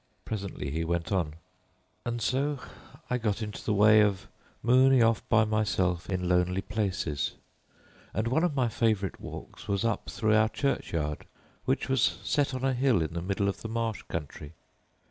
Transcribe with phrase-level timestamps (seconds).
[0.25, 1.35] Presently he went on—
[2.07, 2.57] "And so
[3.11, 4.25] I got into the way of
[4.63, 7.35] mooning off by myself in lonely places,
[8.11, 11.27] and one of my favourite walks was up through our churchyard,
[11.65, 14.53] which was set high on a hill in the middle of the marsh country.